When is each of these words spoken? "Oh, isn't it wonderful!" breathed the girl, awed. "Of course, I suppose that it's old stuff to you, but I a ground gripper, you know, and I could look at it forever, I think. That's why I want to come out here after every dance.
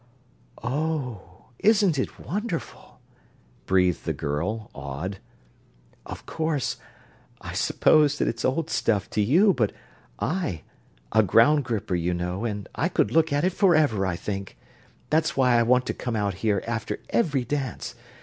"Oh, 0.63 1.49
isn't 1.59 1.99
it 1.99 2.17
wonderful!" 2.19 2.99
breathed 3.67 4.03
the 4.03 4.13
girl, 4.13 4.71
awed. 4.73 5.19
"Of 6.07 6.25
course, 6.25 6.77
I 7.39 7.53
suppose 7.53 8.17
that 8.17 8.27
it's 8.27 8.43
old 8.43 8.71
stuff 8.71 9.11
to 9.11 9.21
you, 9.21 9.53
but 9.53 9.71
I 10.17 10.63
a 11.11 11.21
ground 11.21 11.65
gripper, 11.65 11.93
you 11.93 12.15
know, 12.15 12.45
and 12.45 12.67
I 12.73 12.89
could 12.89 13.11
look 13.11 13.31
at 13.31 13.43
it 13.43 13.53
forever, 13.53 14.03
I 14.03 14.15
think. 14.15 14.57
That's 15.11 15.37
why 15.37 15.55
I 15.55 15.61
want 15.61 15.85
to 15.85 15.93
come 15.93 16.15
out 16.15 16.33
here 16.41 16.63
after 16.65 16.97
every 17.11 17.45
dance. 17.45 17.93